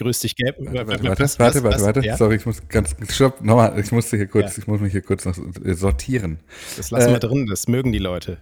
[0.00, 0.56] Grüß dich, Gab.
[0.58, 2.00] Warte, warte, warte, warte, warte, warte.
[2.00, 2.16] Ja?
[2.16, 4.62] Sorry, ich muss ganz, stopp, nochmal, ich musste hier kurz, ja.
[4.62, 5.36] ich muss mich hier kurz noch
[5.74, 6.40] sortieren.
[6.78, 8.38] Das lassen äh, wir drin, das mögen die Leute.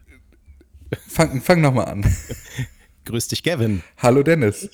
[1.08, 2.04] Fang, fang nochmal an.
[3.06, 3.82] Grüß dich, Gavin.
[3.96, 4.70] Hallo, Dennis.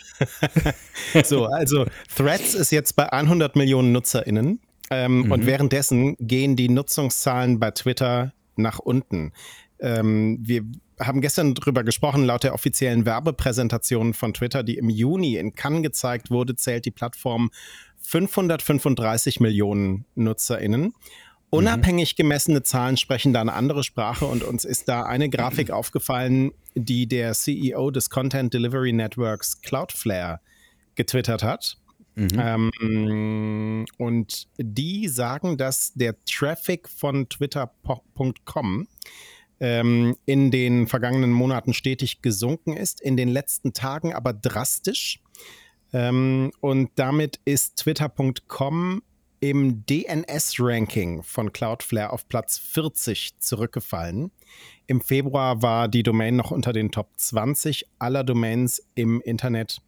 [1.24, 4.60] so, also Threads ist jetzt bei 100 Millionen NutzerInnen
[4.90, 5.32] ähm, mhm.
[5.32, 9.32] und währenddessen gehen die Nutzungszahlen bei Twitter nach unten.
[9.80, 10.64] Ähm, wir
[11.00, 15.82] haben gestern darüber gesprochen, laut der offiziellen Werbepräsentation von Twitter, die im Juni in Cannes
[15.82, 17.50] gezeigt wurde, zählt die Plattform
[18.00, 20.94] 535 Millionen NutzerInnen.
[21.50, 26.52] Unabhängig gemessene Zahlen sprechen da eine andere Sprache und uns ist da eine Grafik aufgefallen,
[26.74, 30.40] die der CEO des Content Delivery Networks Cloudflare
[30.96, 31.76] getwittert hat.
[32.16, 32.28] Mhm.
[32.38, 38.88] Ähm, und die sagen, dass der Traffic von twitter.com
[39.60, 45.20] ähm, in den vergangenen Monaten stetig gesunken ist, in den letzten Tagen aber drastisch.
[45.92, 49.02] Ähm, und damit ist twitter.com
[49.40, 54.30] im DNS-Ranking von Cloudflare auf Platz 40 zurückgefallen.
[54.86, 59.82] Im Februar war die Domain noch unter den Top 20 aller Domains im Internet.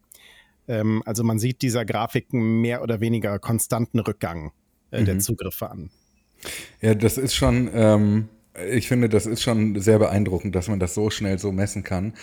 [0.69, 4.53] Ähm, also man sieht dieser Grafik mehr oder weniger konstanten Rückgang
[4.91, 5.05] äh, mhm.
[5.06, 5.91] der Zugriffe an.
[6.80, 8.28] Ja, das ist schon, ähm,
[8.70, 12.14] ich finde, das ist schon sehr beeindruckend, dass man das so schnell so messen kann.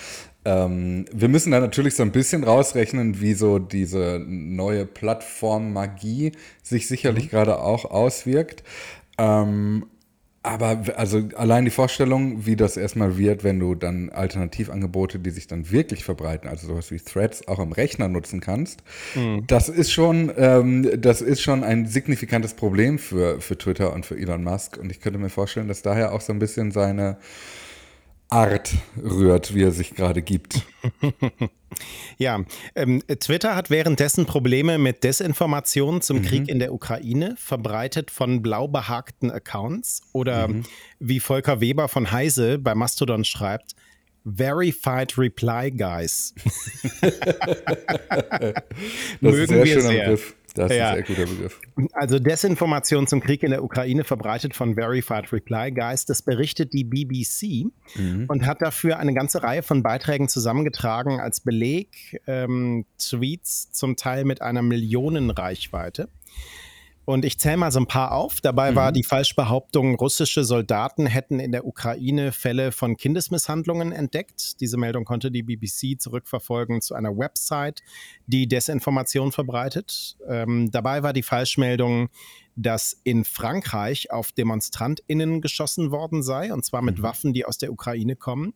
[0.45, 6.87] Ähm, wir müssen da natürlich so ein bisschen rausrechnen, wie so diese neue Plattform-Magie sich
[6.87, 7.29] sicherlich mhm.
[7.29, 8.63] gerade auch auswirkt.
[9.17, 9.85] Ähm,
[10.43, 15.47] aber also allein die Vorstellung, wie das erstmal wird, wenn du dann Alternativangebote, die sich
[15.47, 18.83] dann wirklich verbreiten, also sowas wie Threads auch am Rechner nutzen kannst,
[19.15, 19.47] mhm.
[19.47, 24.17] das ist schon, ähm, das ist schon ein signifikantes Problem für, für Twitter und für
[24.17, 24.77] Elon Musk.
[24.77, 27.17] Und ich könnte mir vorstellen, dass daher auch so ein bisschen seine
[28.29, 30.61] Art rührt, wie er sich gerade gibt.
[32.17, 32.43] ja,
[32.75, 36.23] ähm, Twitter hat währenddessen Probleme mit Desinformation zum mhm.
[36.23, 40.63] Krieg in der Ukraine, verbreitet von blau behagten Accounts oder mhm.
[40.99, 43.75] wie Volker Weber von Heise bei Mastodon schreibt,
[44.25, 46.33] Verified Reply Guys.
[47.01, 47.13] das
[49.19, 50.17] Mögen ist ein sehr wir sehr.
[50.53, 50.93] Das ja.
[50.93, 51.61] ist ein sehr guter Begriff.
[51.93, 56.05] Also Desinformation zum Krieg in der Ukraine verbreitet von Verified Reply Guys.
[56.05, 58.25] Das berichtet die BBC mhm.
[58.27, 62.21] und hat dafür eine ganze Reihe von Beiträgen zusammengetragen als Beleg.
[62.27, 66.09] Ähm, Tweets zum Teil mit einer Millionenreichweite.
[67.05, 68.39] Und ich zähle mal so ein paar auf.
[68.39, 68.75] Dabei mhm.
[68.75, 74.61] war die Falschbehauptung, russische Soldaten hätten in der Ukraine Fälle von Kindesmisshandlungen entdeckt.
[74.61, 77.81] Diese Meldung konnte die BBC zurückverfolgen zu einer Website,
[78.25, 80.15] die Desinformation verbreitet.
[80.27, 82.09] Ähm, dabei war die Falschmeldung,
[82.55, 87.03] dass in Frankreich auf DemonstrantInnen geschossen worden sei, und zwar mit mhm.
[87.03, 88.53] Waffen, die aus der Ukraine kommen.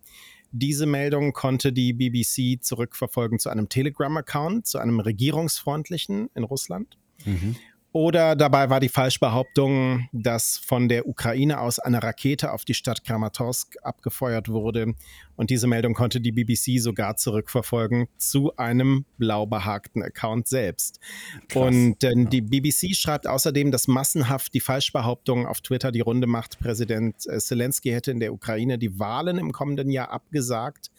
[0.52, 6.98] Diese Meldung konnte die BBC zurückverfolgen zu einem Telegram-Account, zu einem regierungsfreundlichen in Russland.
[7.26, 7.58] Mhm.
[7.94, 13.04] Oder dabei war die Falschbehauptung, dass von der Ukraine aus eine Rakete auf die Stadt
[13.04, 14.94] Kramatorsk abgefeuert wurde.
[15.36, 21.00] Und diese Meldung konnte die BBC sogar zurückverfolgen zu einem blau behagten Account selbst.
[21.48, 21.68] Krass.
[21.68, 26.60] Und äh, die BBC schreibt außerdem, dass massenhaft die Falschbehauptung auf Twitter die Runde macht.
[26.60, 30.92] Präsident äh, Zelensky hätte in der Ukraine die Wahlen im kommenden Jahr abgesagt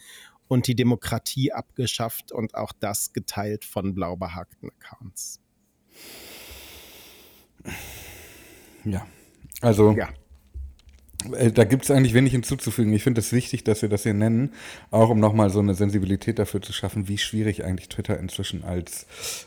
[0.48, 5.40] und die Demokratie abgeschafft und auch das geteilt von blau behagten Accounts.
[8.84, 9.06] Ja,
[9.60, 10.08] also ja.
[11.36, 12.92] Äh, da gibt es eigentlich wenig hinzuzufügen.
[12.92, 14.52] Ich finde es wichtig, dass wir das hier nennen,
[14.90, 19.06] auch um nochmal so eine Sensibilität dafür zu schaffen, wie schwierig eigentlich Twitter inzwischen als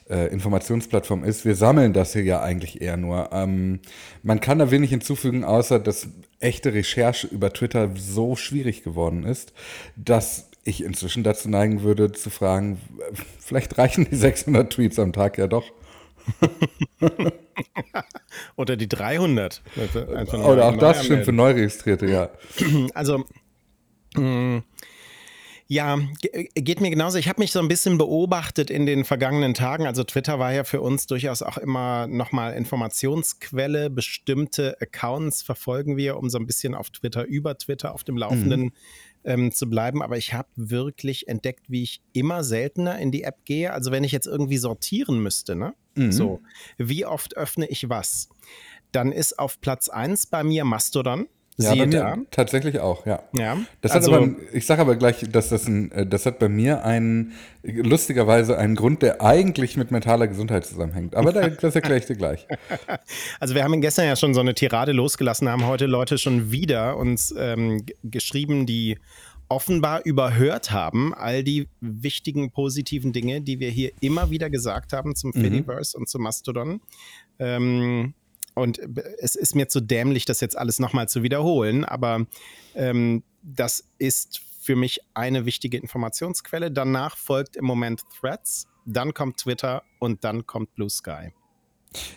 [0.09, 1.45] äh, Informationsplattform ist.
[1.45, 3.29] Wir sammeln das hier ja eigentlich eher nur.
[3.31, 3.79] Ähm,
[4.23, 6.07] man kann da wenig hinzufügen, außer dass
[6.39, 9.53] echte Recherche über Twitter so schwierig geworden ist,
[9.95, 12.79] dass ich inzwischen dazu neigen würde, zu fragen,
[13.39, 15.71] vielleicht reichen die 600 Tweets am Tag ja doch.
[18.55, 19.61] Oder die 300.
[20.33, 22.29] Oder auch das stimmt für Neuregistrierte, ja.
[22.93, 23.25] Also,
[24.15, 24.63] mh, mm,
[25.67, 25.97] ja,
[26.53, 27.17] geht mir genauso.
[27.17, 29.87] Ich habe mich so ein bisschen beobachtet in den vergangenen Tagen.
[29.87, 33.89] Also Twitter war ja für uns durchaus auch immer nochmal Informationsquelle.
[33.89, 38.61] Bestimmte Accounts verfolgen wir, um so ein bisschen auf Twitter, über Twitter auf dem Laufenden
[38.63, 38.73] mhm
[39.23, 40.01] ähm, zu bleiben.
[40.01, 43.73] Aber ich habe wirklich entdeckt, wie ich immer seltener in die App gehe.
[43.73, 45.73] Also wenn ich jetzt irgendwie sortieren müsste, ne?
[45.95, 46.11] Mhm.
[46.11, 46.41] So,
[46.77, 48.29] wie oft öffne ich was?
[48.91, 51.27] Dann ist auf Platz 1 bei mir Mastodon.
[51.63, 52.17] Ja, mir da.
[52.31, 53.23] tatsächlich auch, ja.
[53.33, 56.39] ja das also, hat aber, ich sage aber gleich, dass das ein, äh, das hat
[56.39, 61.15] bei mir einen, lustigerweise einen Grund, der eigentlich mit mentaler Gesundheit zusammenhängt.
[61.15, 62.47] Aber das erkläre ich dir gleich.
[63.39, 66.97] Also wir haben gestern ja schon so eine Tirade losgelassen, haben heute Leute schon wieder
[66.97, 68.97] uns ähm, geschrieben, die
[69.51, 75.13] offenbar überhört haben, all die wichtigen positiven Dinge, die wir hier immer wieder gesagt haben
[75.13, 75.41] zum mhm.
[75.41, 76.79] Fediverse und zum Mastodon.
[77.37, 78.13] Ähm,
[78.53, 78.79] und
[79.19, 82.25] es ist mir zu dämlich, das jetzt alles nochmal zu wiederholen, aber
[82.75, 86.71] ähm, das ist für mich eine wichtige Informationsquelle.
[86.71, 91.33] Danach folgt im Moment Threads, dann kommt Twitter und dann kommt Blue Sky.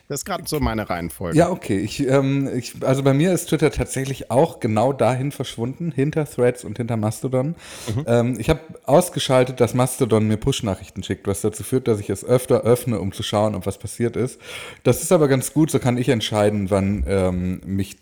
[0.09, 1.37] Das ist gerade so meine Reihenfolge.
[1.37, 1.79] Ja, okay.
[1.79, 6.65] Ich, ähm, ich, also bei mir ist Twitter tatsächlich auch genau dahin verschwunden, hinter Threads
[6.65, 7.49] und hinter Mastodon.
[7.95, 8.05] Mhm.
[8.07, 12.25] Ähm, ich habe ausgeschaltet, dass Mastodon mir Push-Nachrichten schickt, was dazu führt, dass ich es
[12.25, 14.41] öfter öffne, um zu schauen, ob was passiert ist.
[14.85, 17.97] Das ist aber ganz gut, so kann ich entscheiden, wann ähm, mich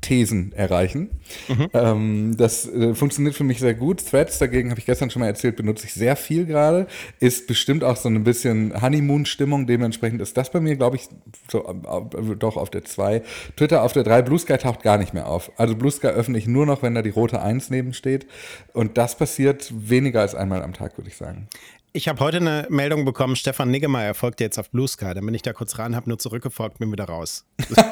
[0.00, 1.10] Thesen erreichen.
[1.48, 1.68] Mhm.
[1.74, 4.04] Ähm, das äh, funktioniert für mich sehr gut.
[4.04, 6.86] Threads dagegen, habe ich gestern schon mal erzählt, benutze ich sehr viel gerade.
[7.18, 9.66] Ist bestimmt auch so ein bisschen Honeymoon-Stimmung.
[9.66, 11.08] Dementsprechend ist das bei mir, glaube ich,
[11.50, 13.22] so, äh, doch auf der 2.
[13.56, 14.22] Twitter auf der 3.
[14.22, 15.52] Blue Sky taucht gar nicht mehr auf.
[15.56, 18.26] Also Blue Sky öffne ich nur noch, wenn da die rote 1 neben steht.
[18.72, 21.48] Und das passiert weniger als einmal am Tag, würde ich sagen.
[21.92, 25.12] Ich habe heute eine Meldung bekommen, Stefan Niggemeier folgt jetzt auf Blue Sky.
[25.12, 27.44] Dann bin ich da kurz rein, habe nur zurückgefolgt, bin wieder raus.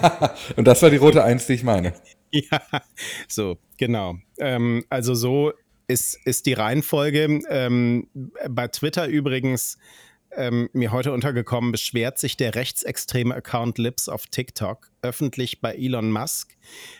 [0.56, 1.94] Und das war die rote Eins, die ich meine.
[2.30, 2.60] ja,
[3.26, 4.14] so, genau.
[4.38, 5.52] Ähm, also so
[5.88, 7.40] ist, ist die Reihenfolge.
[7.48, 8.06] Ähm,
[8.48, 9.78] bei Twitter übrigens
[10.36, 16.10] ähm, mir heute untergekommen, beschwert sich der rechtsextreme Account Lips auf TikTok öffentlich bei Elon
[16.10, 16.56] Musk,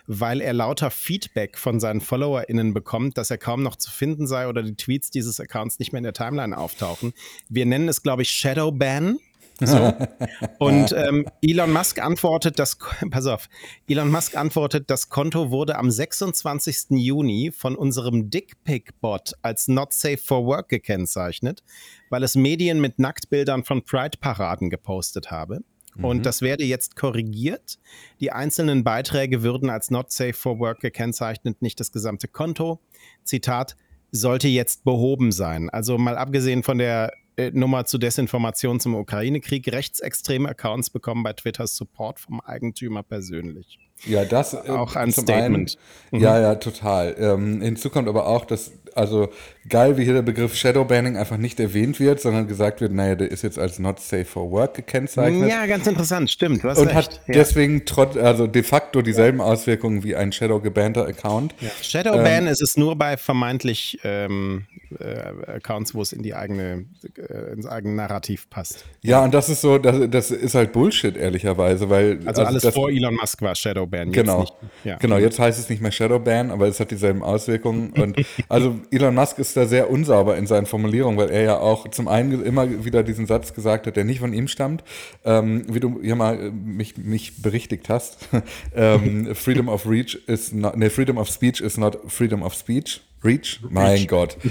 [0.07, 4.49] weil er lauter Feedback von seinen FollowerInnen bekommt, dass er kaum noch zu finden sei
[4.49, 7.13] oder die Tweets dieses Accounts nicht mehr in der Timeline auftauchen.
[7.49, 9.19] Wir nennen es, glaube ich, Shadowban.
[9.61, 9.93] So.
[10.59, 12.79] Und ähm, Elon Musk antwortet, das,
[13.11, 13.49] pass auf,
[13.89, 16.91] Elon Musk antwortet, das Konto wurde am 26.
[16.91, 21.63] Juni von unserem Dickpick-Bot als not safe for work gekennzeichnet,
[22.11, 25.61] weil es Medien mit Nacktbildern von Pride-Paraden gepostet habe.
[26.01, 26.23] Und mhm.
[26.23, 27.79] das werde jetzt korrigiert.
[28.21, 32.81] Die einzelnen Beiträge würden als not safe for work gekennzeichnet, nicht das gesamte Konto.
[33.25, 33.77] Zitat,
[34.13, 35.69] sollte jetzt behoben sein.
[35.71, 39.71] Also mal abgesehen von der äh, Nummer zu Desinformation zum Ukraine-Krieg.
[39.73, 43.79] Rechtsextreme Accounts bekommen bei Twitter Support vom Eigentümer persönlich.
[44.07, 45.79] Ja, das äh, auch ein Statement.
[46.11, 46.25] Einen, mhm.
[46.25, 47.15] Ja, ja, total.
[47.19, 49.31] Ähm, hinzu kommt aber auch, dass also
[49.69, 53.31] geil, wie hier der Begriff Shadowbanning einfach nicht erwähnt wird, sondern gesagt wird, naja, der
[53.31, 55.49] ist jetzt als not safe for work gekennzeichnet.
[55.49, 56.65] Ja, ganz interessant, stimmt.
[56.65, 56.95] und recht.
[56.95, 57.35] hat ja.
[57.35, 61.55] deswegen trotz, also de facto dieselben Auswirkungen wie ein Shadow gebannter Account.
[61.61, 61.71] Ja.
[61.83, 64.67] Shadowban ähm, ist es nur bei vermeintlich ähm,
[64.99, 66.87] äh, Accounts, wo es in die eigene,
[67.17, 68.85] äh, ins eigene Narrativ passt.
[69.03, 72.19] Ja, und das ist so, das, das ist halt Bullshit, ehrlicherweise, weil.
[72.19, 74.13] Also, also alles das, vor Elon Musk war Shadowban.
[74.13, 74.47] Genau.
[74.85, 74.97] Ja.
[74.97, 77.93] Genau, jetzt heißt es nicht mehr Shadowban, aber es hat dieselben Auswirkungen.
[77.93, 81.89] Und also Elon Musk ist da sehr unsauber in seinen Formulierungen, weil er ja auch
[81.91, 84.83] zum einen immer wieder diesen Satz gesagt hat, der nicht von ihm stammt,
[85.25, 88.19] ähm, wie du hier mal äh, mich, mich berichtigt hast.
[88.75, 93.01] ähm, freedom of Reach is not, nee, Freedom of Speech is not Freedom of Speech.
[93.25, 93.61] Reach?
[93.69, 94.09] Mein Reach.
[94.09, 94.37] Gott.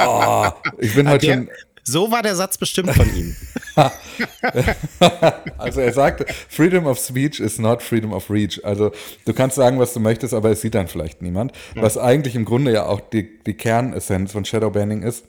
[0.00, 0.48] Oh,
[0.78, 1.48] ich bin halt schon.
[1.84, 3.34] So war der Satz bestimmt von ihm.
[5.58, 8.64] also er sagte, Freedom of Speech is not Freedom of Reach.
[8.64, 8.90] Also
[9.24, 11.52] du kannst sagen, was du möchtest, aber es sieht dann vielleicht niemand.
[11.74, 11.82] Ja.
[11.82, 15.24] Was eigentlich im Grunde ja auch die, die Kernessenz von Shadowbanning ist.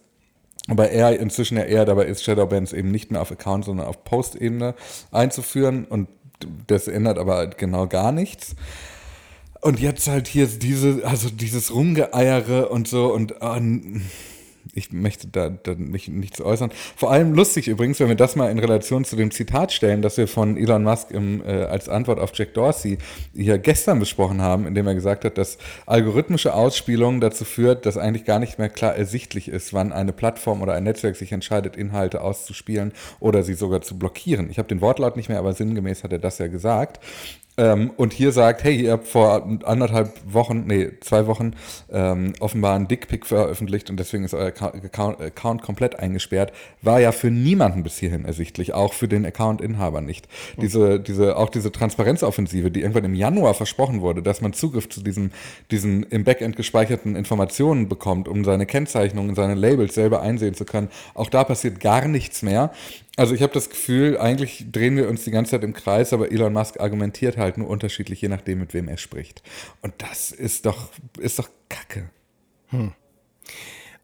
[0.68, 4.04] Aber er inzwischen ja eher dabei ist, Shadowbans eben nicht mehr auf Account, sondern auf
[4.04, 4.76] Post-Ebene
[5.12, 5.86] einzuführen.
[5.86, 6.10] Und
[6.68, 8.56] das ändert aber genau gar nichts.
[9.62, 13.60] Und jetzt halt hier diese, also dieses Rumgeeiere und so und uh,
[14.74, 16.72] ich möchte da, da mich nichts äußern.
[16.96, 20.18] Vor allem lustig übrigens, wenn wir das mal in Relation zu dem Zitat stellen, das
[20.18, 22.98] wir von Elon Musk im, äh, als Antwort auf Jack Dorsey
[23.36, 28.26] hier gestern besprochen haben, indem er gesagt hat, dass algorithmische Ausspielung dazu führt, dass eigentlich
[28.26, 32.22] gar nicht mehr klar ersichtlich ist, wann eine Plattform oder ein Netzwerk sich entscheidet, Inhalte
[32.22, 34.50] auszuspielen oder sie sogar zu blockieren.
[34.50, 37.00] Ich habe den Wortlaut nicht mehr, aber sinngemäß hat er das ja gesagt.
[37.60, 41.52] Ähm, und hier sagt, hey, ihr habt vor anderthalb Wochen, nee, zwei Wochen
[41.92, 47.12] ähm, offenbar einen Dickpick veröffentlicht und deswegen ist euer Account, Account, komplett eingesperrt, war ja
[47.12, 50.30] für niemanden bis hierhin ersichtlich, auch für den Account-Inhaber nicht.
[50.56, 50.62] Mhm.
[50.62, 55.02] Diese, diese, auch diese Transparenzoffensive, die irgendwann im Januar versprochen wurde, dass man Zugriff zu
[55.02, 55.34] diesen,
[55.70, 60.88] diesen im Backend gespeicherten Informationen bekommt, um seine Kennzeichnungen, seine Labels selber einsehen zu können,
[61.14, 62.72] auch da passiert gar nichts mehr.
[63.20, 66.32] Also ich habe das Gefühl, eigentlich drehen wir uns die ganze Zeit im Kreis, aber
[66.32, 69.44] Elon Musk argumentiert halt nur unterschiedlich, je nachdem, mit wem er spricht.
[69.82, 72.10] Und das ist doch, ist doch Kacke.
[72.68, 72.94] Hm.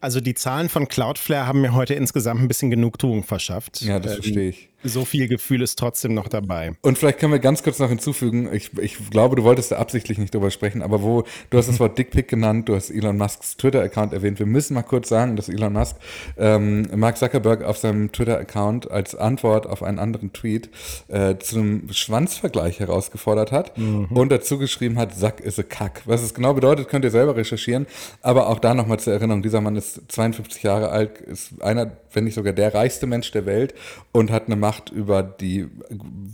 [0.02, 3.80] Also die Zahlen von Cloudflare haben mir heute insgesamt ein bisschen Genugtuung verschafft.
[3.84, 4.70] Ja, das ähm, verstehe ich.
[4.86, 6.74] So viel Gefühl ist trotzdem noch dabei.
[6.82, 10.18] Und vielleicht können wir ganz kurz noch hinzufügen, ich, ich glaube, du wolltest da absichtlich
[10.18, 13.58] nicht drüber sprechen, aber wo, du hast das Wort Dickpick genannt, du hast Elon Musks
[13.58, 14.40] Twitter-Account erwähnt.
[14.40, 15.96] Wir müssen mal kurz sagen, dass Elon Musk
[16.38, 20.70] ähm, Mark Zuckerberg auf seinem Twitter-Account als Antwort auf einen anderen Tweet
[21.08, 24.06] äh, zu einem Schwanzvergleich herausgefordert hat mhm.
[24.06, 26.04] und dazu geschrieben hat, Sack ist a Kack.
[26.06, 27.88] Was es genau bedeutet, könnt ihr selber recherchieren.
[28.22, 32.24] Aber auch da nochmal zur Erinnerung, dieser Mann ist 52 Jahre alt, ist einer, wenn
[32.24, 33.74] nicht sogar der reichste Mensch der Welt
[34.12, 35.68] und hat eine Macht über die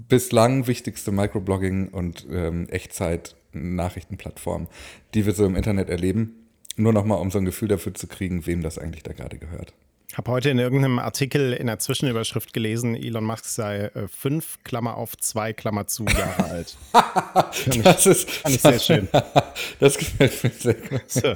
[0.08, 4.68] bislang wichtigste Microblogging und ähm, Echtzeit-Nachrichtenplattform,
[5.14, 6.36] die wir so im Internet erleben.
[6.78, 9.74] Nur nochmal, um so ein Gefühl dafür zu kriegen, wem das eigentlich da gerade gehört.
[10.12, 14.60] Ich habe heute in irgendeinem Artikel in der Zwischenüberschrift gelesen, Elon Musk sei äh, fünf,
[14.66, 16.76] Klammer auf, zwei, Klammer zu Jahre alt.
[17.84, 19.08] das ist, fand ich sehr schön.
[19.80, 21.01] Das gefällt mir sehr gut.
[21.08, 21.36] So.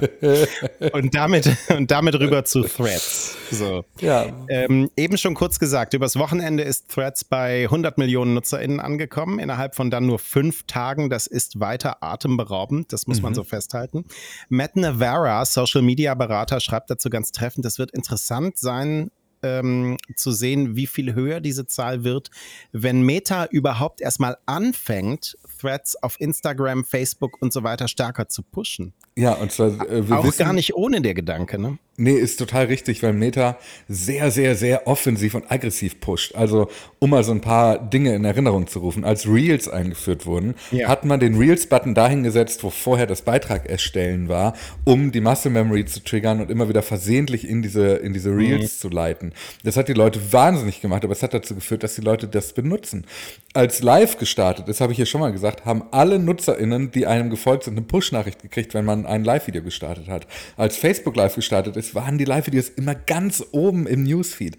[0.92, 3.36] Und, damit, und damit rüber zu Threads.
[3.50, 3.84] So.
[4.00, 4.26] Ja.
[4.48, 9.74] Ähm, eben schon kurz gesagt, übers Wochenende ist Threads bei 100 Millionen NutzerInnen angekommen, innerhalb
[9.74, 11.10] von dann nur fünf Tagen.
[11.10, 13.22] Das ist weiter atemberaubend, das muss mhm.
[13.24, 14.04] man so festhalten.
[14.48, 19.10] Matt Navarra, Social-Media-Berater, schreibt dazu ganz treffend, das wird interessant sein,
[19.42, 22.30] ähm, zu sehen, wie viel höher diese Zahl wird,
[22.72, 28.92] wenn Meta überhaupt erstmal anfängt, Threads auf Instagram, Facebook und so weiter stärker zu pushen.
[29.16, 31.78] Ja, und zwar äh, wir auch wissen, gar nicht ohne der Gedanke, ne?
[31.98, 33.56] Nee, ist total richtig, weil Meta
[33.88, 36.34] sehr, sehr, sehr offensiv und aggressiv pusht.
[36.34, 39.04] Also, um mal so ein paar Dinge in Erinnerung zu rufen.
[39.04, 40.88] Als Reels eingeführt wurden, ja.
[40.88, 45.50] hat man den Reels-Button dahin gesetzt, wo vorher das Beitrag erstellen war, um die Muscle
[45.50, 48.80] Memory zu triggern und immer wieder versehentlich in diese, in diese Reels mhm.
[48.80, 49.32] zu leiten.
[49.64, 52.52] Das hat die Leute wahnsinnig gemacht, aber es hat dazu geführt, dass die Leute das
[52.52, 53.06] benutzen.
[53.54, 57.30] Als live gestartet ist, habe ich hier schon mal gesagt, haben alle NutzerInnen, die einem
[57.30, 60.26] gefolgt sind, eine Push-Nachricht gekriegt, wenn man ein Live-Video gestartet hat.
[60.56, 64.56] Als Facebook live gestartet ist, waren die Live-Videos immer ganz oben im Newsfeed.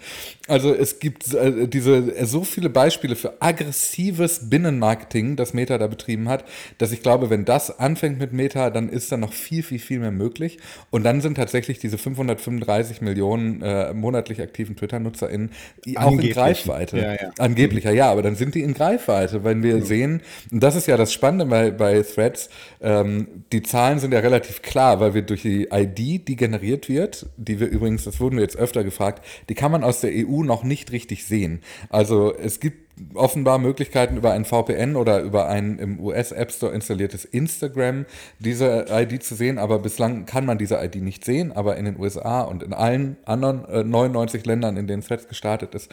[0.48, 5.88] Also es gibt äh, diese äh, so viele Beispiele für aggressives Binnenmarketing, das Meta da
[5.88, 6.46] betrieben hat,
[6.78, 10.00] dass ich glaube, wenn das anfängt mit Meta, dann ist da noch viel, viel, viel
[10.00, 10.58] mehr möglich.
[10.90, 15.52] Und dann sind tatsächlich diese 535 Millionen äh, monatlich aktiven Twitter-NutzerInnen
[15.96, 16.98] auch in Greifweite.
[16.98, 17.32] Ja, ja.
[17.38, 19.84] Angeblicher, ja, aber dann sind die in Greifweite, wenn wir mhm.
[19.84, 22.50] sehen, und das ist ja das Spannende bei, bei Threads,
[22.82, 27.26] ähm, die Zahlen sind ja relativ klar, weil wir durch die ID, die generiert wird,
[27.38, 30.44] die wir übrigens, das wurden wir jetzt öfter gefragt, die kann man aus der EU
[30.44, 31.62] noch nicht richtig sehen.
[31.90, 36.74] Also es gibt offenbar Möglichkeiten über ein VPN oder über ein im US App Store
[36.74, 38.06] installiertes Instagram
[38.40, 42.00] diese ID zu sehen, aber bislang kann man diese ID nicht sehen, aber in den
[42.00, 45.92] USA und in allen anderen äh, 99 Ländern, in denen Threads gestartet ist,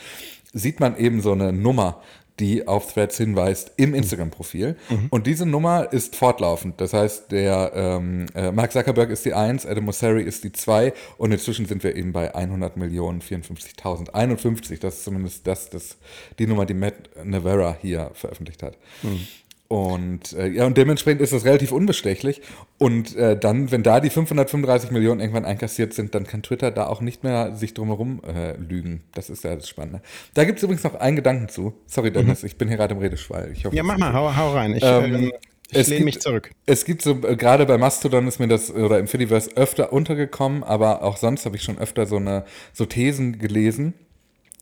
[0.53, 2.01] sieht man eben so eine Nummer,
[2.41, 4.77] die auf Threads hinweist im Instagram-Profil.
[4.89, 5.07] Mhm.
[5.11, 6.81] Und diese Nummer ist fortlaufend.
[6.81, 10.93] Das heißt, der ähm, äh, Mark Zuckerberg ist die 1, Adam Mosseri ist die 2
[11.17, 14.11] und inzwischen sind wir eben bei 100 Millionen 54.000.
[14.11, 15.97] 51, das ist zumindest das, das,
[16.39, 18.77] die Nummer, die Matt Navarra hier veröffentlicht hat.
[19.03, 19.29] Mhm.
[19.75, 22.41] Und äh, ja, und dementsprechend ist das relativ unbestechlich.
[22.79, 26.87] Und äh, dann, wenn da die 535 Millionen irgendwann einkassiert sind, dann kann Twitter da
[26.87, 29.03] auch nicht mehr sich drumherum äh, lügen.
[29.15, 30.01] Das ist ja das Spannende.
[30.35, 31.75] Da gibt es übrigens noch einen Gedanken zu.
[31.87, 32.47] Sorry, Dennis, mhm.
[32.47, 33.51] ich bin hier gerade im Redeschwall.
[33.53, 34.77] Ich hoffe, ja, mach mal, hau, hau rein.
[34.77, 35.33] Ich, ähm, ähm
[35.73, 36.53] ich lehne mich zurück.
[36.67, 40.63] Es gibt so, äh, gerade bei Mastodon ist mir das, oder im Fediverse öfter untergekommen,
[40.63, 43.95] aber auch sonst habe ich schon öfter so eine, so Thesen gelesen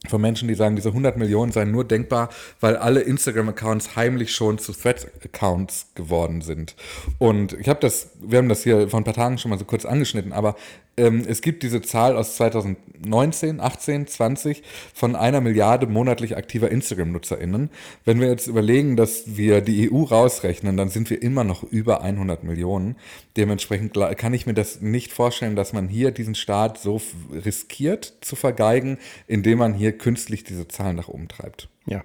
[0.08, 2.28] von Menschen, die sagen, diese 100 Millionen seien nur denkbar,
[2.60, 6.74] weil alle Instagram-Accounts heimlich schon zu Thread-Accounts geworden sind.
[7.18, 9.64] Und ich habe das, wir haben das hier vor ein paar Tagen schon mal so
[9.64, 10.56] kurz angeschnitten, aber
[10.96, 14.62] ähm, es gibt diese Zahl aus 2019, 18, 20
[14.94, 17.70] von einer Milliarde monatlich aktiver Instagram-NutzerInnen.
[18.04, 22.02] Wenn wir jetzt überlegen, dass wir die EU rausrechnen, dann sind wir immer noch über
[22.02, 22.96] 100 Millionen.
[23.36, 27.00] Dementsprechend kann ich mir das nicht vorstellen, dass man hier diesen Staat so
[27.32, 31.68] riskiert zu vergeigen, indem man hier künstlich diese Zahlen nach oben treibt.
[31.86, 32.04] Ja.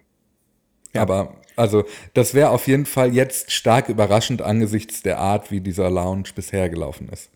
[0.93, 1.01] ja.
[1.01, 5.89] Aber also das wäre auf jeden Fall jetzt stark überraschend angesichts der Art, wie dieser
[5.89, 7.29] Lounge bisher gelaufen ist.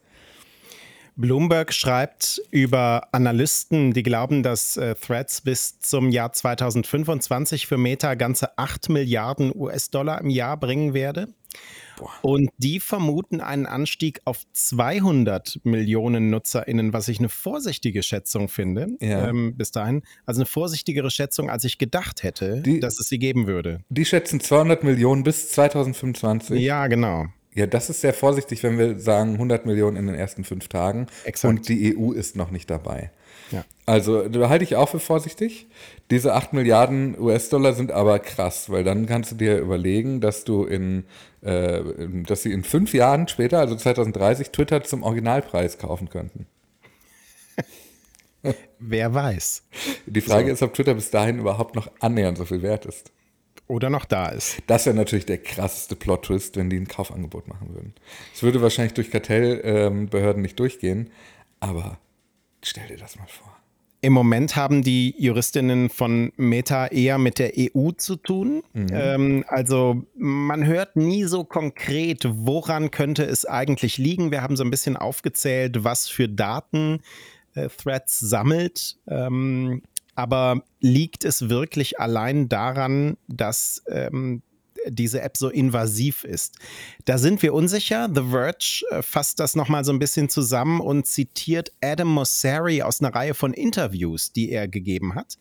[1.21, 8.15] Bloomberg schreibt über Analysten, die glauben, dass äh, Threads bis zum Jahr 2025 für Meta
[8.15, 11.29] ganze 8 Milliarden US-Dollar im Jahr bringen werde.
[12.21, 18.87] Und die vermuten einen Anstieg auf 200 Millionen NutzerInnen, was ich eine vorsichtige Schätzung finde
[18.99, 19.29] ja.
[19.29, 20.01] ähm, bis dahin.
[20.25, 23.83] Also eine vorsichtigere Schätzung, als ich gedacht hätte, die, dass es sie geben würde.
[23.89, 26.59] Die schätzen 200 Millionen bis 2025.
[26.59, 27.27] Ja, genau.
[27.53, 31.07] Ja, das ist sehr vorsichtig, wenn wir sagen 100 Millionen in den ersten fünf Tagen
[31.25, 31.49] Exakt.
[31.49, 33.11] und die EU ist noch nicht dabei.
[33.51, 33.65] Ja.
[33.85, 35.67] Also da halte ich auch für vorsichtig.
[36.11, 40.63] Diese 8 Milliarden US-Dollar sind aber krass, weil dann kannst du dir überlegen, dass du
[40.63, 41.03] in,
[41.41, 41.81] äh,
[42.25, 46.47] dass sie in fünf Jahren später, also 2030, Twitter zum Originalpreis kaufen könnten.
[48.79, 49.63] Wer weiß.
[50.05, 50.53] Die Frage so.
[50.53, 53.11] ist, ob Twitter bis dahin überhaupt noch annähernd so viel wert ist.
[53.71, 54.57] Oder noch da ist.
[54.67, 57.93] Das wäre natürlich der krasseste Plot-Twist, wenn die ein Kaufangebot machen würden.
[58.33, 61.09] Es würde wahrscheinlich durch Kartellbehörden nicht durchgehen,
[61.61, 61.97] aber
[62.61, 63.55] stell dir das mal vor.
[64.01, 68.61] Im Moment haben die Juristinnen von Meta eher mit der EU zu tun.
[68.73, 68.87] Mhm.
[68.91, 74.31] Ähm, also man hört nie so konkret, woran könnte es eigentlich liegen.
[74.31, 76.99] Wir haben so ein bisschen aufgezählt, was für Daten
[77.53, 78.97] äh, Threads sammelt.
[79.07, 79.81] Ähm,
[80.15, 84.41] aber liegt es wirklich allein daran, dass ähm,
[84.87, 86.57] diese App so invasiv ist.
[87.05, 88.09] Da sind wir unsicher.
[88.13, 93.01] The Verge äh, fasst das nochmal so ein bisschen zusammen und zitiert Adam Mosseri aus
[93.01, 95.37] einer Reihe von Interviews, die er gegeben hat.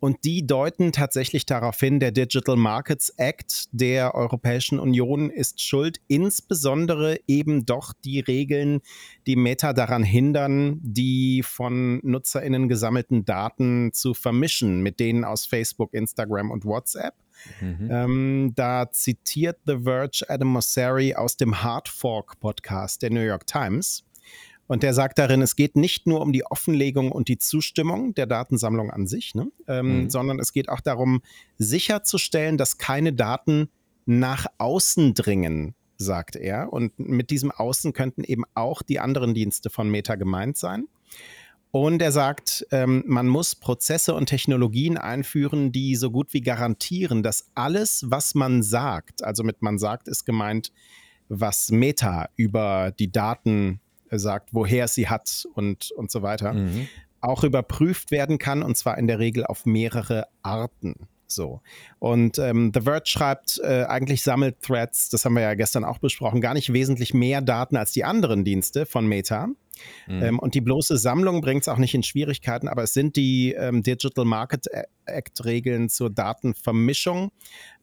[0.00, 6.00] Und die deuten tatsächlich darauf hin, der Digital Markets Act der Europäischen Union ist schuld,
[6.06, 8.80] insbesondere eben doch die Regeln,
[9.26, 15.92] die Meta daran hindern, die von Nutzerinnen gesammelten Daten zu vermischen mit denen aus Facebook,
[15.94, 17.14] Instagram und WhatsApp.
[17.60, 17.88] Mhm.
[17.90, 23.46] Ähm, da zitiert The Verge Adam Mosseri aus dem Hard Fork Podcast der New York
[23.46, 24.04] Times.
[24.68, 28.26] Und der sagt darin, es geht nicht nur um die Offenlegung und die Zustimmung der
[28.26, 29.50] Datensammlung an sich, ne?
[29.66, 30.10] ähm, mhm.
[30.10, 31.22] sondern es geht auch darum,
[31.56, 33.70] sicherzustellen, dass keine Daten
[34.04, 36.70] nach außen dringen, sagt er.
[36.72, 40.86] Und mit diesem Außen könnten eben auch die anderen Dienste von Meta gemeint sein.
[41.70, 47.22] Und er sagt, ähm, man muss Prozesse und Technologien einführen, die so gut wie garantieren,
[47.22, 50.72] dass alles, was man sagt, also mit man sagt, ist gemeint,
[51.28, 56.88] was Meta über die Daten sagt, woher sie hat und, und so weiter, mhm.
[57.20, 60.94] auch überprüft werden kann und zwar in der Regel auf mehrere Arten.
[61.26, 61.60] So.
[61.98, 65.98] Und ähm, The Verge schreibt, äh, eigentlich sammelt Threads, das haben wir ja gestern auch
[65.98, 69.48] besprochen, gar nicht wesentlich mehr Daten als die anderen Dienste von Meta.
[70.06, 70.22] Mhm.
[70.22, 73.52] Ähm, und die bloße Sammlung bringt es auch nicht in Schwierigkeiten, aber es sind die
[73.52, 74.66] ähm, Digital Market
[75.06, 77.32] Act-Regeln zur Datenvermischung.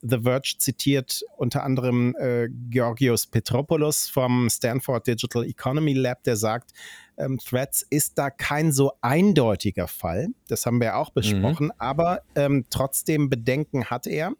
[0.02, 6.72] The Verge zitiert unter anderem äh, Georgios Petropoulos vom Stanford Digital Economy Lab, der sagt,
[7.18, 10.28] ähm, Threads ist da kein so eindeutiger Fall.
[10.48, 11.72] Das haben wir auch besprochen, mhm.
[11.78, 14.32] aber ähm, trotzdem Bedenken hat er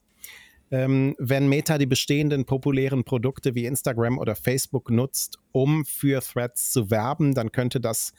[0.71, 6.73] ähm, wenn Meta die bestehenden populären Produkte wie Instagram oder Facebook nutzt, um für Threads
[6.73, 8.13] zu werben, dann könnte das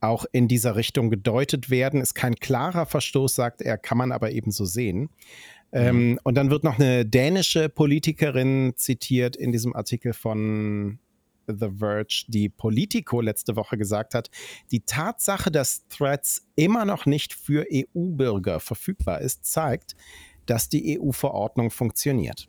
[0.00, 2.00] auch in dieser Richtung gedeutet werden.
[2.00, 5.10] Ist kein klarer Verstoß, sagt er, kann man aber eben so sehen.
[5.70, 6.20] Ähm, mhm.
[6.24, 10.98] und dann wird noch eine dänische Politikerin zitiert in diesem Artikel von
[11.46, 14.30] The Verge, die Politico letzte Woche gesagt hat,
[14.70, 19.94] die Tatsache, dass Threads immer noch nicht für EU-Bürger verfügbar ist, zeigt,
[20.48, 22.48] dass die EU-Verordnung funktioniert.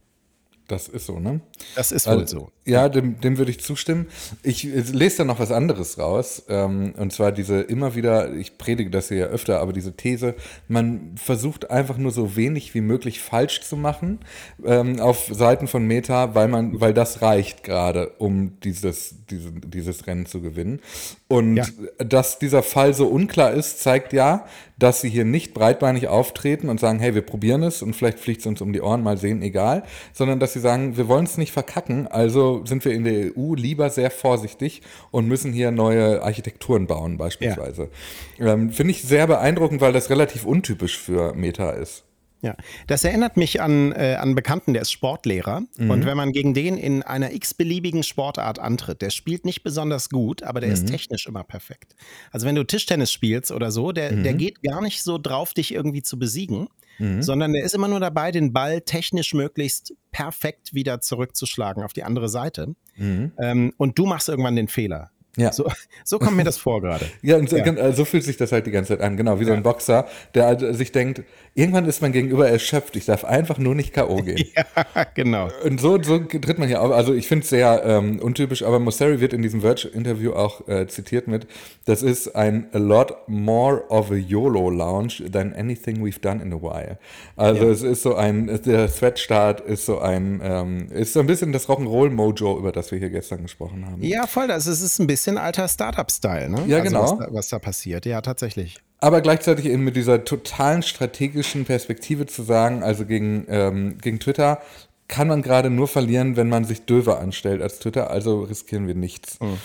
[0.69, 1.41] Das ist so, ne?
[1.75, 2.51] Das ist wohl also, so.
[2.63, 4.05] Ja, dem, dem würde ich zustimmen.
[4.43, 6.43] Ich lese da noch was anderes raus.
[6.47, 10.35] Ähm, und zwar diese immer wieder, ich predige das hier ja öfter, aber diese These,
[10.67, 14.19] man versucht einfach nur so wenig wie möglich falsch zu machen
[14.63, 20.05] ähm, auf Seiten von Meta, weil man, weil das reicht gerade, um dieses, diese, dieses
[20.05, 20.81] Rennen zu gewinnen.
[21.27, 21.65] Und ja.
[21.97, 24.45] dass dieser Fall so unklar ist, zeigt ja,
[24.79, 28.41] dass sie hier nicht breitbeinig auftreten und sagen, hey, wir probieren es und vielleicht fliegt
[28.41, 31.37] es uns um die Ohren, mal sehen, egal, sondern dass sie sagen, wir wollen es
[31.37, 36.23] nicht verkacken, also sind wir in der EU lieber sehr vorsichtig und müssen hier neue
[36.23, 37.89] Architekturen bauen, beispielsweise.
[38.37, 38.53] Ja.
[38.53, 42.05] Ähm, Finde ich sehr beeindruckend, weil das relativ untypisch für Meta ist.
[42.41, 42.55] Ja,
[42.87, 45.63] das erinnert mich an, äh, an Bekannten, der ist Sportlehrer.
[45.77, 45.89] Mhm.
[45.89, 50.43] Und wenn man gegen den in einer x-beliebigen Sportart antritt, der spielt nicht besonders gut,
[50.43, 50.75] aber der mhm.
[50.75, 51.95] ist technisch immer perfekt.
[52.31, 54.23] Also wenn du Tischtennis spielst oder so, der, mhm.
[54.23, 57.21] der geht gar nicht so drauf, dich irgendwie zu besiegen, mhm.
[57.21, 62.03] sondern der ist immer nur dabei, den Ball technisch möglichst perfekt wieder zurückzuschlagen auf die
[62.03, 62.73] andere Seite.
[62.95, 63.33] Mhm.
[63.37, 65.11] Ähm, und du machst irgendwann den Fehler.
[65.37, 65.53] Ja.
[65.53, 65.69] So,
[66.03, 67.05] so kommt mir das vor gerade.
[67.21, 67.91] ja, und so, ja.
[67.91, 69.15] so, fühlt sich das halt die ganze Zeit an.
[69.15, 73.05] Genau, wie so ein Boxer, der also sich denkt, irgendwann ist man gegenüber erschöpft, ich
[73.05, 74.15] darf einfach nur nicht K.O.
[74.23, 74.43] gehen.
[74.55, 75.49] ja, genau.
[75.63, 76.91] Und so, so tritt man hier auf.
[76.91, 80.87] Also ich finde es sehr ähm, untypisch, aber Mosseri wird in diesem Verge-Interview auch äh,
[80.87, 81.47] zitiert mit,
[81.85, 86.57] das ist ein a lot more of a YOLO-Lounge than anything we've done in a
[86.57, 86.97] while.
[87.35, 87.71] Also ja.
[87.71, 91.69] es ist so ein, der Thread-Start ist so ein, ähm, ist so ein bisschen das
[91.69, 94.03] Rock'n'Roll-Mojo, über das wir hier gestern gesprochen haben.
[94.03, 96.63] Ja, voll, das ist, ist ein bisschen bisschen alter Startup-Style, ne?
[96.67, 97.01] Ja, also genau.
[97.03, 98.77] Was da, was da passiert, ja, tatsächlich.
[98.99, 104.61] Aber gleichzeitig eben mit dieser totalen strategischen Perspektive zu sagen, also gegen, ähm, gegen Twitter
[105.07, 108.95] kann man gerade nur verlieren, wenn man sich döver anstellt als Twitter, also riskieren wir
[108.95, 109.39] nichts.
[109.39, 109.57] Mhm.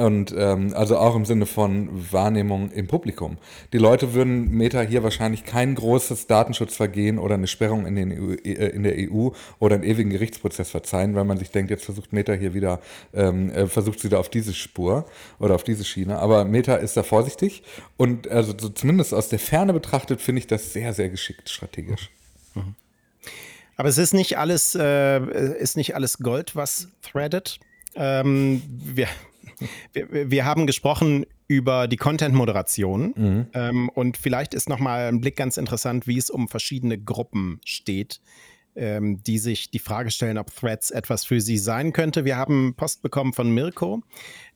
[0.00, 3.36] Und ähm, also auch im Sinne von Wahrnehmung im Publikum.
[3.74, 8.32] Die Leute würden Meta hier wahrscheinlich kein großes Datenschutzvergehen oder eine Sperrung in, den EU,
[8.32, 12.14] äh, in der EU oder einen ewigen Gerichtsprozess verzeihen, weil man sich denkt, jetzt versucht
[12.14, 12.80] Meta hier wieder,
[13.12, 15.04] ähm, äh, versucht sie da auf diese Spur
[15.38, 16.18] oder auf diese Schiene.
[16.18, 17.62] Aber Meta ist da vorsichtig
[17.98, 22.08] und also so zumindest aus der Ferne betrachtet finde ich das sehr, sehr geschickt strategisch.
[22.54, 22.74] Mhm.
[23.76, 27.60] Aber es ist nicht alles, äh, ist nicht alles Gold, was threadet.
[27.96, 29.08] Ähm, wir,
[29.92, 33.46] wir, wir, haben gesprochen über die Content-Moderation mhm.
[33.54, 38.20] ähm, und vielleicht ist nochmal ein Blick ganz interessant, wie es um verschiedene Gruppen steht,
[38.76, 42.24] ähm, die sich die Frage stellen, ob Threads etwas für sie sein könnte.
[42.24, 44.02] Wir haben Post bekommen von Mirko,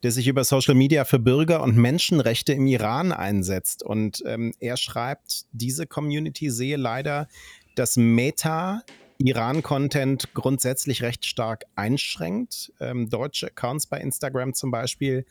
[0.02, 3.82] der sich über Social Media für Bürger und Menschenrechte im Iran einsetzt.
[3.82, 7.28] Und ähm, er schreibt, diese Community sehe leider
[7.74, 8.82] dass Meta
[9.18, 12.72] Iran-Content grundsätzlich recht stark einschränkt.
[12.80, 15.24] Ähm, deutsche Accounts bei Instagram zum Beispiel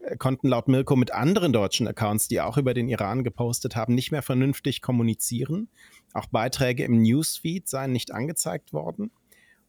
[0.00, 3.94] äh, konnten laut Mirko mit anderen deutschen Accounts, die auch über den Iran gepostet haben,
[3.94, 5.68] nicht mehr vernünftig kommunizieren.
[6.12, 9.10] Auch Beiträge im Newsfeed seien nicht angezeigt worden.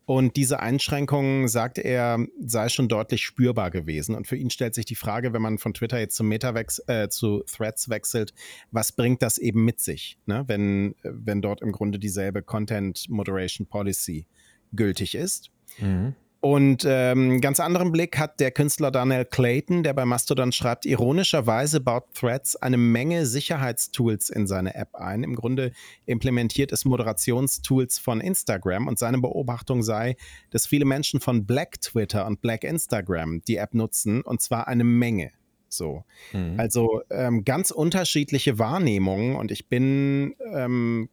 [0.10, 4.15] Und diese Einschränkung, sagt er, sei schon deutlich spürbar gewesen.
[4.15, 7.10] Und für ihn stellt sich die Frage, wenn man von Twitter jetzt zum Metavex, äh,
[7.10, 8.34] zu Threads wechselt,
[8.72, 10.45] was bringt das eben mit sich, ne?
[10.48, 14.26] wenn, wenn dort im Grunde dieselbe Content Moderation Policy
[14.74, 15.52] gültig ist?
[15.78, 16.15] Mhm.
[16.41, 21.82] Und ähm, ganz anderen Blick hat der Künstler Daniel Clayton, der bei Mastodon schreibt, ironischerweise
[21.82, 25.23] baut Threads eine Menge Sicherheitstools in seine App ein.
[25.23, 25.73] Im Grunde
[26.06, 30.15] implementiert es Moderationstools von Instagram und seine Beobachtung sei,
[30.49, 34.86] dass viele Menschen von Black Twitter und Black Instagram die App nutzen und zwar eine
[34.86, 35.32] Menge.
[35.67, 36.06] So.
[36.32, 36.56] Mhm.
[36.58, 41.10] Also ähm, ganz unterschiedliche Wahrnehmungen und ich bin ähm,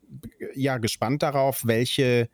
[0.54, 2.28] ja gespannt darauf, welche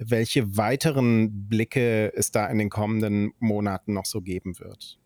[0.00, 4.98] welche weiteren Blicke es da in den kommenden Monaten noch so geben wird.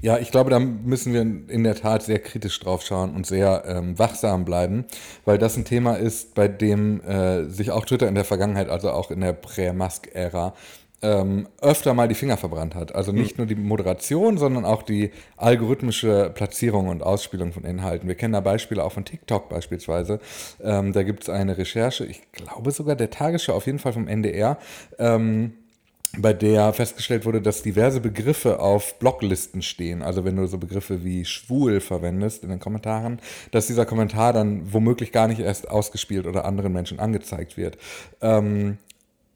[0.00, 3.62] Ja, ich glaube, da müssen wir in der Tat sehr kritisch drauf schauen und sehr
[3.66, 4.84] ähm, wachsam bleiben,
[5.24, 8.90] weil das ein Thema ist, bei dem äh, sich auch Twitter in der Vergangenheit, also
[8.90, 10.54] auch in der Prä-Musk-Ära,
[11.02, 12.94] ähm, öfter mal die Finger verbrannt hat.
[12.94, 13.44] Also nicht mhm.
[13.44, 18.08] nur die Moderation, sondern auch die algorithmische Platzierung und Ausspielung von Inhalten.
[18.08, 20.20] Wir kennen da Beispiele auch von TikTok beispielsweise.
[20.62, 24.08] Ähm, da gibt es eine Recherche, ich glaube sogar der Tagesschau, auf jeden Fall vom
[24.08, 24.58] NDR.
[24.98, 25.54] Ähm,
[26.18, 30.02] bei der festgestellt wurde, dass diverse Begriffe auf Bloglisten stehen.
[30.02, 33.20] Also wenn du so Begriffe wie schwul verwendest in den Kommentaren,
[33.52, 37.78] dass dieser Kommentar dann womöglich gar nicht erst ausgespielt oder anderen Menschen angezeigt wird.
[38.20, 38.78] Ähm,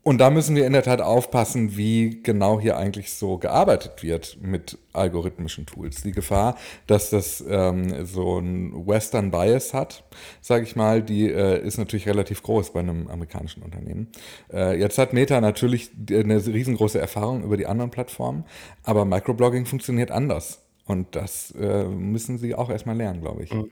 [0.04, 4.36] und da müssen wir in der Tat aufpassen, wie genau hier eigentlich so gearbeitet wird
[4.42, 6.02] mit algorithmischen Tools.
[6.02, 10.04] Die Gefahr, dass das ähm, so ein Western Bias hat,
[10.42, 14.08] sage ich mal, die äh, ist natürlich relativ groß bei einem amerikanischen Unternehmen.
[14.52, 18.44] Äh, jetzt hat Meta natürlich eine riesengroße Erfahrung über die anderen Plattformen,
[18.82, 20.60] aber Microblogging funktioniert anders.
[20.84, 23.54] Und das äh, müssen sie auch erstmal lernen, glaube ich.
[23.54, 23.70] Mhm.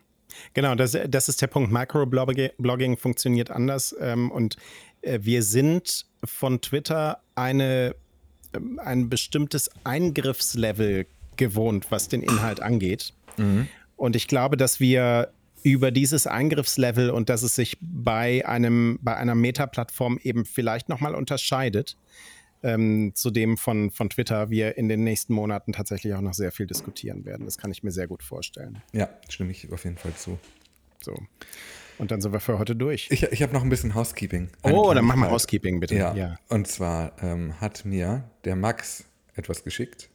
[0.55, 1.71] Genau, das, das ist der Punkt.
[1.71, 4.57] Microblogging funktioniert anders ähm, und
[5.03, 7.95] äh, wir sind von Twitter eine,
[8.55, 11.07] ähm, ein bestimmtes Eingriffslevel
[11.37, 13.15] gewohnt, was den Inhalt angeht.
[13.37, 13.69] Mhm.
[13.97, 15.33] Und ich glaube, dass wir
[15.63, 21.15] über dieses Eingriffslevel und dass es sich bei einem bei einer Meta-Plattform eben vielleicht nochmal
[21.15, 21.97] unterscheidet
[22.63, 26.53] ähm, zu dem von, von Twitter, wir in den nächsten Monaten tatsächlich auch noch sehr
[26.53, 27.45] viel diskutieren werden.
[27.45, 28.83] Das kann ich mir sehr gut vorstellen.
[28.93, 30.39] Ja, stimme ich auf jeden Fall zu.
[31.01, 31.17] So.
[32.03, 33.07] Und dann sind wir für heute durch.
[33.13, 34.49] Ich, ich habe noch ein bisschen Housekeeping.
[34.65, 35.95] oh, dann machen wir Housekeeping bitte.
[35.95, 36.13] Ja.
[36.17, 36.35] ja.
[36.49, 39.05] Und zwar ähm, hat mir der Max
[39.37, 40.09] etwas geschickt.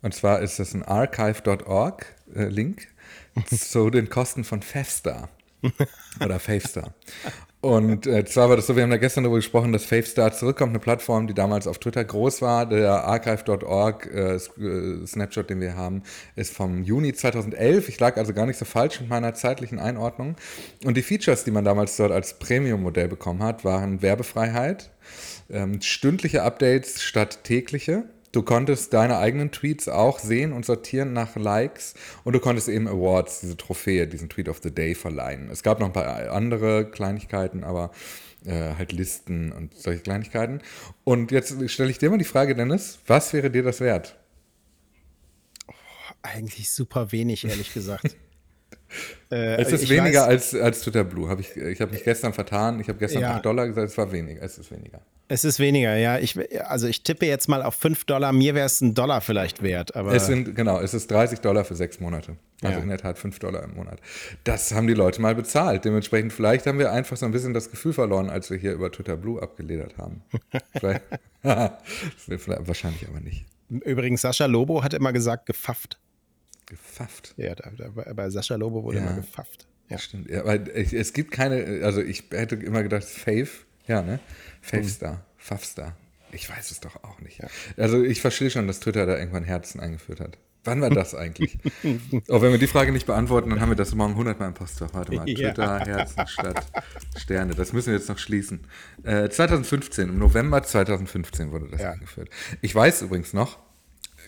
[0.00, 2.86] Und zwar ist das ein archive.org-Link
[3.34, 5.28] äh, zu den Kosten von Fevstar.
[6.24, 6.94] Oder Favestar.
[7.60, 10.70] Und äh, zwar war das so, wir haben da gestern darüber gesprochen, dass Favestar zurückkommt,
[10.70, 12.66] eine Plattform, die damals auf Twitter groß war.
[12.66, 16.04] Der archive.org äh, äh, Snapshot, den wir haben,
[16.36, 17.88] ist vom Juni 2011.
[17.88, 20.36] Ich lag also gar nicht so falsch mit meiner zeitlichen Einordnung.
[20.84, 24.90] Und die Features, die man damals dort als Premium-Modell bekommen hat, waren Werbefreiheit,
[25.50, 31.36] ähm, stündliche Updates statt tägliche Du konntest deine eigenen Tweets auch sehen und sortieren nach
[31.36, 35.48] Likes und du konntest eben Awards, diese Trophäe, diesen Tweet of the Day verleihen.
[35.50, 37.90] Es gab noch ein paar andere Kleinigkeiten, aber
[38.44, 40.60] äh, halt Listen und solche Kleinigkeiten.
[41.04, 44.18] Und jetzt stelle ich dir mal die Frage, Dennis, was wäre dir das wert?
[45.66, 45.72] Oh,
[46.22, 48.16] eigentlich super wenig, ehrlich gesagt.
[49.30, 51.28] Äh, es ist weniger weiß, als, als Twitter Blue.
[51.28, 52.80] Hab ich ich habe mich gestern vertan.
[52.80, 53.36] Ich habe gestern ja.
[53.36, 54.42] 8 Dollar gesagt, es war weniger.
[54.42, 55.00] Es ist weniger.
[55.28, 56.18] Es ist weniger, ja.
[56.18, 58.32] Ich, also ich tippe jetzt mal auf 5 Dollar.
[58.32, 59.94] Mir wäre es ein Dollar vielleicht wert.
[59.94, 62.36] Aber es sind, genau, es ist 30 Dollar für sechs Monate.
[62.62, 62.82] Also ja.
[62.82, 64.00] in der Tat 5 Dollar im Monat.
[64.44, 65.84] Das haben die Leute mal bezahlt.
[65.84, 68.90] Dementsprechend, vielleicht haben wir einfach so ein bisschen das Gefühl verloren, als wir hier über
[68.90, 70.22] Twitter Blue abgeledert haben.
[71.42, 73.44] wahrscheinlich aber nicht.
[73.68, 75.98] Übrigens, Sascha Lobo hat immer gesagt, gefafft.
[76.68, 77.34] Gefafft.
[77.36, 79.04] Ja, da, da, bei Sascha Lobo wurde Ja.
[79.06, 79.66] immer gefafft.
[79.88, 79.98] Ja.
[79.98, 80.28] Stimmt.
[80.28, 83.48] Ja, aber es gibt keine, also ich hätte immer gedacht, Fave,
[83.86, 84.20] ja, ne?
[84.60, 85.96] Fave-Star, Pfaff-Star.
[86.30, 87.40] Ich weiß es doch auch nicht.
[87.78, 90.36] Also ich verstehe schon, dass Twitter da irgendwann Herzen eingeführt hat.
[90.64, 91.56] Wann war das eigentlich?
[92.28, 94.54] oh, wenn wir die Frage nicht beantworten, dann haben wir das morgen 100 Mal im
[94.54, 94.92] Postfach.
[94.92, 95.48] Warte mal, Ja.
[95.52, 96.66] Twitter, Herzen statt
[97.16, 97.54] Sterne.
[97.54, 98.60] Das müssen wir jetzt noch schließen.
[99.04, 101.92] Äh, 2015, im November 2015 wurde das Ja.
[101.92, 102.28] eingeführt.
[102.60, 103.58] Ich weiß übrigens noch,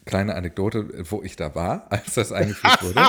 [0.04, 3.00] kleine Anekdote, wo ich da war, als das eingeführt wurde.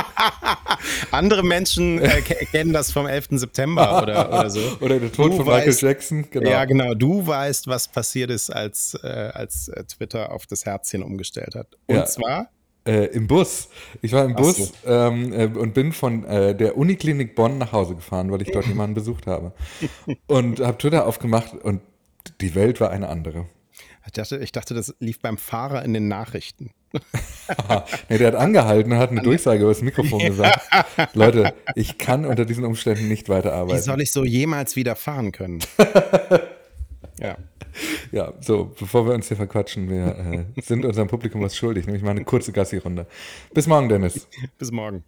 [1.12, 3.28] Andere Menschen äh, ke- kennen das vom 11.
[3.32, 4.60] September oder, oder so.
[4.82, 6.50] Oder der Tod Du von Michael weißt- Jackson, genau.
[6.50, 6.94] Ja, genau.
[6.94, 11.68] Du weißt, was passiert ist, als, äh, als äh, Twitter auf das Herzchen umgestellt hat.
[11.88, 12.06] Und Ja.
[12.06, 12.50] zwar,
[12.84, 13.70] Äh, Im Bus.
[14.02, 14.72] Ich war im Ach Bus so.
[14.86, 18.66] ähm, äh, und bin von äh, der Uniklinik Bonn nach Hause gefahren, weil ich dort
[18.66, 19.54] jemanden besucht habe.
[20.26, 21.82] Und habe Twitter aufgemacht und
[22.42, 23.46] die Welt war eine andere.
[24.08, 26.72] ich dachte, ich dachte, das lief beim Fahrer in den Nachrichten.
[28.10, 30.62] Nee, der hat angehalten und hat eine Durchsage über das Mikrofon gesagt.
[31.14, 33.82] Leute, ich kann unter diesen Umständen nicht Wie weiterarbeiten.
[33.82, 35.60] soll ich so jemals wieder fahren können?
[37.20, 37.38] ja.
[38.12, 42.04] Ja, so, bevor wir uns hier verquatschen, wir äh, sind unserem Publikum was schuldig, nämlich
[42.04, 43.08] mal eine kurze Gassi-Runde.
[43.54, 44.28] Bis morgen, Dennis.
[44.58, 45.06] Bis morgen.